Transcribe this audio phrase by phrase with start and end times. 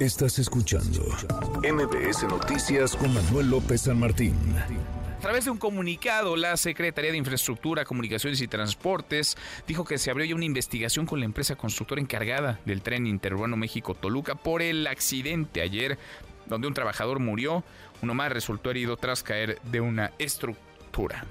[0.00, 1.02] Estás escuchando
[1.62, 4.34] MBS Noticias con Manuel López San Martín.
[4.56, 9.36] A través de un comunicado, la Secretaría de Infraestructura, Comunicaciones y Transportes
[9.68, 13.58] dijo que se abrió ya una investigación con la empresa constructora encargada del tren interurbano
[13.58, 15.98] México-Toluca por el accidente ayer
[16.46, 17.62] donde un trabajador murió,
[18.00, 21.26] uno más resultó herido tras caer de una estructura.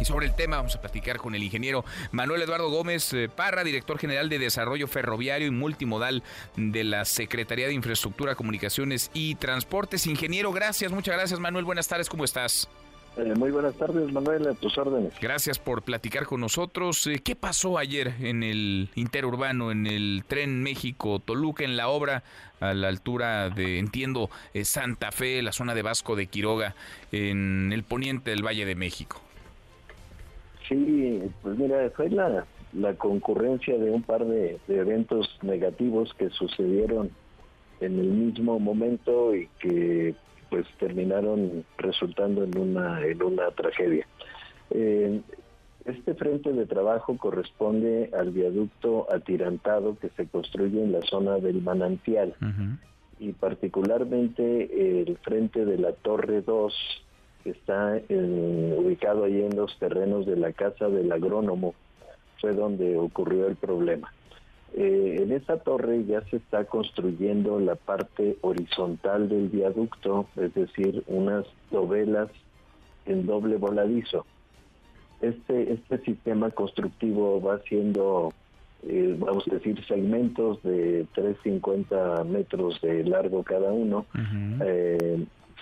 [0.00, 3.64] Y sobre el tema vamos a platicar con el ingeniero Manuel Eduardo Gómez eh, Parra,
[3.64, 6.22] director general de Desarrollo Ferroviario y Multimodal
[6.56, 10.06] de la Secretaría de Infraestructura, Comunicaciones y Transportes.
[10.06, 12.68] Ingeniero, gracias, muchas gracias Manuel, buenas tardes, ¿cómo estás?
[13.16, 15.12] Eh, muy buenas tardes, Manuel, a tus órdenes.
[15.20, 17.06] Gracias por platicar con nosotros.
[17.06, 22.24] Eh, ¿Qué pasó ayer en el interurbano, en el tren México-Toluca, en la obra
[22.58, 24.30] a la altura de, entiendo,
[24.64, 26.74] Santa Fe, la zona de Vasco de Quiroga,
[27.12, 29.23] en el poniente del Valle de México?
[30.68, 37.10] Sí, pues mira, fue la, la concurrencia de un par de, eventos negativos que sucedieron
[37.80, 40.14] en el mismo momento y que
[40.50, 44.06] pues terminaron resultando en una en una tragedia.
[44.70, 45.20] Eh,
[45.84, 51.60] este frente de trabajo corresponde al viaducto atirantado que se construye en la zona del
[51.60, 52.34] manantial
[53.18, 56.74] y particularmente el frente de la Torre 2
[57.44, 61.74] está ubicado ahí en los terrenos de la casa del agrónomo,
[62.40, 64.12] fue donde ocurrió el problema.
[64.76, 71.04] Eh, en esa torre ya se está construyendo la parte horizontal del viaducto, es decir,
[71.06, 72.28] unas dovelas
[73.06, 74.26] en doble voladizo.
[75.20, 78.32] Este, este sistema constructivo va siendo,
[78.82, 84.06] eh, vamos a decir, segmentos de 350 metros de largo cada uno,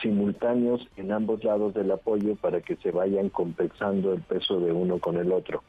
[0.00, 4.98] simultáneos en ambos lados del apoyo para que se vayan compensando el peso de uno
[4.98, 5.62] con el otro.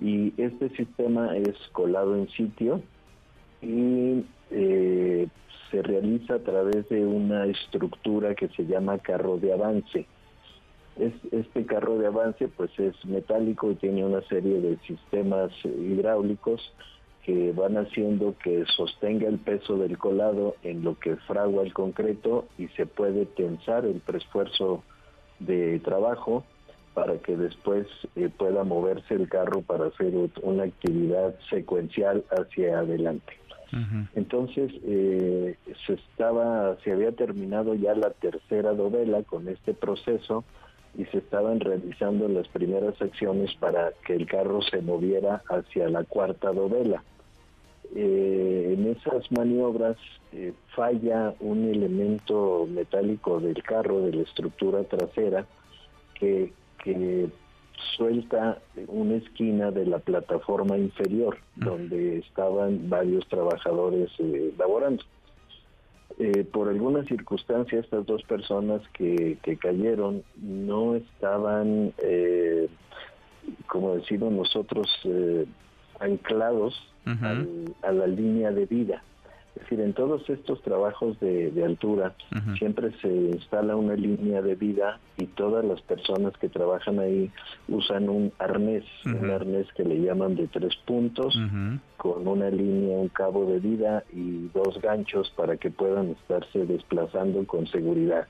[0.00, 2.80] Y este sistema es colado en sitio
[3.60, 5.28] y eh,
[5.70, 10.06] se realiza a través de una estructura que se llama carro de avance.
[10.96, 16.60] este carro de avance pues es metálico y tiene una serie de sistemas hidráulicos
[17.24, 22.46] que van haciendo que sostenga el peso del colado en lo que fragua el concreto
[22.58, 24.82] y se puede tensar el preesfuerzo
[25.38, 26.44] de trabajo
[26.94, 27.86] para que después
[28.16, 33.34] eh, pueda moverse el carro para hacer una actividad secuencial hacia adelante.
[34.16, 35.56] Entonces eh,
[35.86, 40.44] se estaba, se había terminado ya la tercera dovela con este proceso
[40.96, 46.04] y se estaban realizando las primeras acciones para que el carro se moviera hacia la
[46.04, 47.02] cuarta dovela.
[47.94, 49.96] Eh, en esas maniobras
[50.32, 55.46] eh, falla un elemento metálico del carro, de la estructura trasera,
[56.14, 56.52] que,
[57.96, 58.58] suelta
[58.88, 65.02] una esquina de la plataforma inferior, donde estaban varios trabajadores eh, laborando.
[66.52, 71.92] Por alguna circunstancia, estas dos personas que, que cayeron no estaban,
[73.66, 74.88] como decimos nosotros,
[75.98, 76.74] anclados
[77.82, 79.02] a la línea de vida.
[79.56, 82.14] Es decir, en todos estos trabajos de, altura
[82.58, 87.30] siempre se instala una línea de vida y todas las personas que trabajan ahí
[87.68, 91.38] usan un arnés, un arnés que le llaman de tres puntos,
[91.96, 97.44] con una línea, un cabo de vida y dos ganchos para que puedan estarse desplazando
[97.46, 98.28] con seguridad.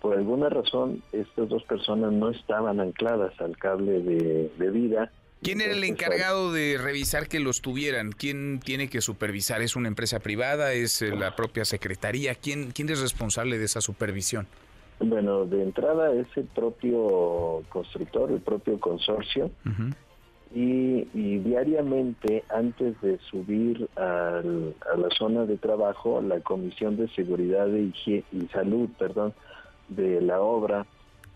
[0.00, 5.12] Por alguna razón, estas dos personas no estaban ancladas al cable de, de vida
[5.42, 8.12] ¿Quién era el encargado de revisar que los tuvieran?
[8.12, 9.62] ¿Quién tiene que supervisar?
[9.62, 10.74] ¿Es una empresa privada?
[10.74, 12.34] ¿Es eh, la propia secretaría?
[12.34, 14.46] ¿Quién, quién es responsable de esa supervisión?
[14.98, 19.50] Bueno, de entrada es el propio constructor, el propio consorcio.
[20.54, 28.48] y, diariamente, antes de subir a la zona de trabajo, la Comisión de Seguridad y
[28.52, 29.32] Salud perdón,
[29.88, 30.84] de la obra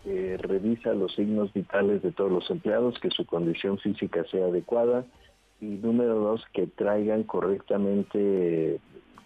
[0.05, 5.05] eh, revisa los signos vitales de todos los empleados, que su condición física sea adecuada
[5.59, 8.79] y número dos, que traigan correctamente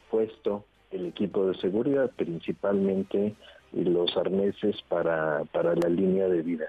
[0.09, 3.35] puesto el equipo de seguridad, principalmente
[3.73, 6.65] los arneses para, para la línea de vida.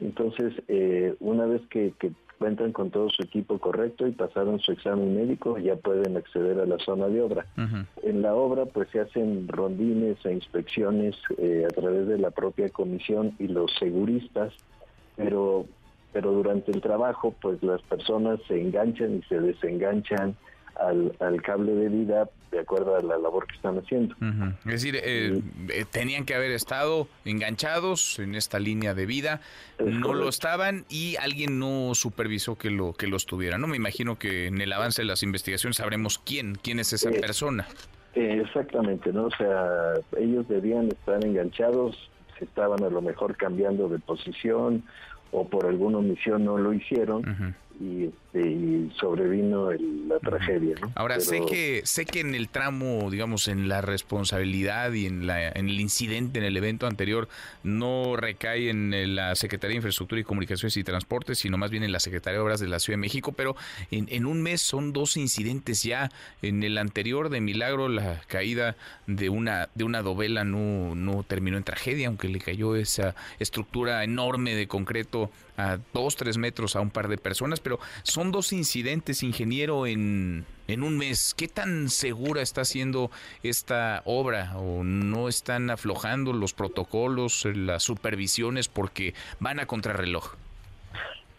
[0.00, 4.72] Entonces, eh, una vez que, que, cuentan con todo su equipo correcto y pasaron su
[4.72, 7.44] examen médico, ya pueden acceder a la zona de obra.
[8.02, 12.70] En la obra pues se hacen rondines e inspecciones eh, a través de la propia
[12.70, 14.54] comisión y los seguristas,
[15.16, 15.66] pero
[16.14, 20.34] pero durante el trabajo pues las personas se enganchan y se desenganchan
[20.76, 24.14] al, cable de vida de acuerdo a la labor que están haciendo.
[24.64, 29.40] Es decir, eh, eh, tenían que haber estado enganchados en esta línea de vida,
[29.78, 33.56] no lo estaban y alguien no supervisó que lo que los tuviera.
[33.58, 37.10] No me imagino que en el avance de las investigaciones sabremos quién, quién es esa
[37.10, 37.66] persona.
[38.14, 39.26] exactamente, ¿no?
[39.26, 44.82] O sea, ellos debían estar enganchados, si estaban a lo mejor cambiando de posición
[45.30, 50.76] o por alguna omisión no lo hicieron y, este, sobrevino la tragedia.
[50.94, 55.48] Ahora sé que sé que en el tramo, digamos, en la responsabilidad y en, la,
[55.48, 57.28] en el incidente, en el evento anterior,
[57.62, 61.92] no recae en la Secretaría de Infraestructura y Comunicaciones y Transportes, sino más bien en
[61.92, 63.32] la Secretaría de Obras de la Ciudad de México.
[63.32, 63.56] Pero
[63.90, 66.10] en, en un mes son dos incidentes ya.
[66.42, 71.56] En el anterior de Milagro, la caída de una de una dovela no no terminó
[71.56, 76.80] en tragedia, aunque le cayó esa estructura enorme de concreto a dos tres metros a
[76.80, 81.34] un par de personas, pero son dos incidentes, ingeniero, en, en un mes.
[81.36, 83.10] ¿Qué tan segura está siendo
[83.42, 90.34] esta obra o no están aflojando los protocolos, las supervisiones porque van a contrarreloj?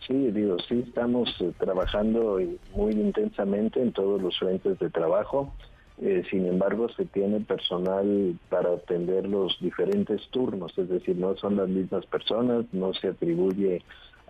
[0.08, 2.40] Sí, digo, sí estamos eh, trabajando
[2.74, 5.54] muy intensamente en todos los frentes de trabajo.
[6.02, 11.58] Eh, sin embargo, se tiene personal para atender los diferentes turnos, es decir, no son
[11.58, 13.84] las mismas personas, no se atribuye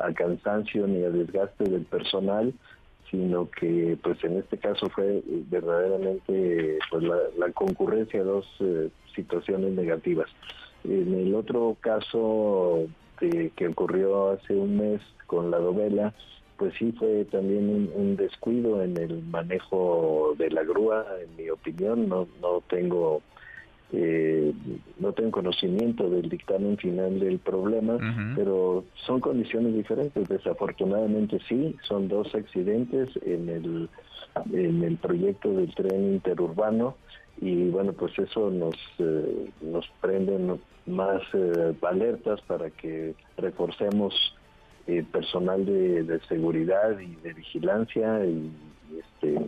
[0.03, 2.53] a cansancio ni a desgaste del personal,
[3.09, 9.74] sino que pues en este caso fue verdaderamente pues la, concurrencia de dos eh, situaciones
[9.74, 10.30] negativas.
[10.83, 12.88] En el otro caso
[13.19, 16.12] que ocurrió hace un mes con la novela,
[16.62, 22.07] pues sí fue también un, descuido en el manejo de la grúa, en mi opinión,
[22.07, 23.24] no, no tengo
[23.94, 24.54] eh,
[25.00, 27.98] no tengo conocimiento del dictamen final del problema,
[28.36, 30.28] pero son condiciones diferentes.
[30.28, 33.90] Desafortunadamente sí, son dos accidentes en el,
[34.54, 36.96] en el proyecto del tren interurbano
[37.42, 44.14] y bueno, pues eso nos, eh, nos prende más eh, alertas para que reforcemos
[44.88, 48.52] eh, personal de, de, seguridad y de vigilancia y
[49.00, 49.40] este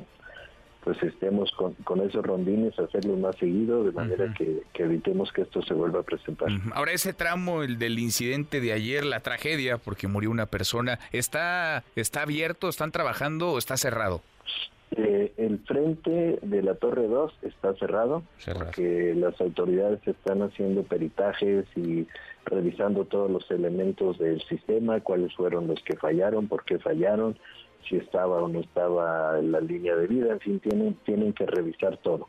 [0.83, 5.61] pues estemos con, con esos rondines, hacerlo más seguido, de manera que, evitemos que esto
[5.61, 6.49] se vuelva a presentar.
[6.73, 11.83] Ahora ese tramo, el del incidente de ayer, la tragedia, porque murió una persona, ¿está,
[11.95, 14.21] está abierto, están trabajando o está cerrado?
[14.95, 20.83] Eh, el frente de la Torre 2 está cerrado, cerrado, porque las autoridades están haciendo
[20.83, 22.07] peritajes y
[22.45, 27.37] revisando todos los elementos del sistema, cuáles fueron los que fallaron, por qué fallaron,
[27.87, 31.45] si estaba o no estaba en la línea de vida, en fin, tienen, tienen que
[31.45, 32.27] revisar todo.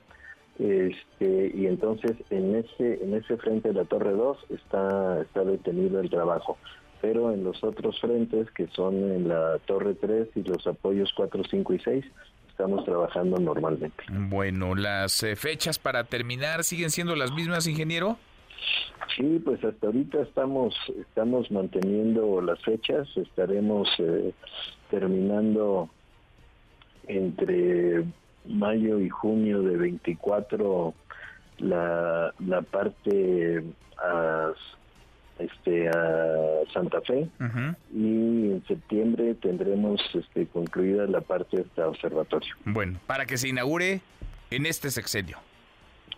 [0.58, 6.00] Este, y entonces en ese, en ese frente de la Torre 2 está, está detenido
[6.00, 6.58] el trabajo,
[7.00, 11.42] pero en los otros frentes que son en la Torre 3 y los apoyos 4,
[11.50, 12.04] 5 y 6
[12.48, 14.04] estamos trabajando normalmente.
[14.08, 18.16] Bueno, las eh, fechas para terminar siguen siendo las mismas, ingeniero.
[19.16, 24.32] Sí, pues hasta ahorita estamos estamos manteniendo las fechas, estaremos eh,
[24.90, 25.88] terminando
[27.06, 28.04] entre
[28.46, 30.94] mayo y junio de 24
[31.58, 33.62] la, la parte
[33.98, 34.52] a,
[35.38, 37.28] este, a Santa Fe
[37.92, 42.54] y en septiembre tendremos este, concluida la parte de observatorio.
[42.64, 44.00] Bueno, para que se inaugure
[44.50, 45.38] en este sexenio.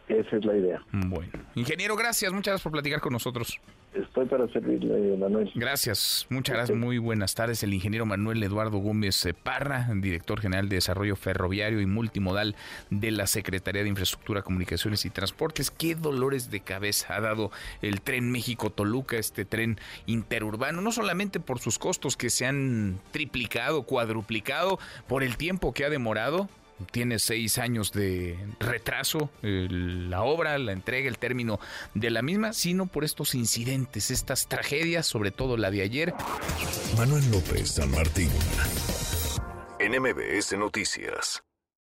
[0.09, 0.83] Esa es la idea.
[0.93, 3.61] Bueno, ingeniero, gracias, muchas gracias por platicar con nosotros.
[3.93, 5.51] Estoy para servirle, Manuel.
[5.55, 6.79] Gracias, muchas gracias.
[6.79, 7.63] Muy buenas tardes.
[7.63, 12.57] El ingeniero Manuel Eduardo Gómez Parra, director general de Desarrollo Ferroviario y Multimodal
[12.91, 15.71] de la Secretaría de Infraestructura, Comunicaciones y Transportes.
[15.71, 21.59] Qué dolores de cabeza ha dado el tren México-Toluca, este tren interurbano, no solamente por
[21.59, 26.51] sus costos que se han triplicado, cuadruplicado, por el tiempo que ha demorado,
[26.91, 31.59] tiene seis años de retraso la obra, la entrega, el término
[31.95, 36.15] de la misma, sino por estos incidentes, estas tragedias, sobre todo la de ayer.
[36.97, 38.31] Manuel López San Martín,
[39.81, 41.46] NMBS Noticias.